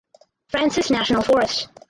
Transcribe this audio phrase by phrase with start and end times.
[0.49, 1.67] Francis National Forest.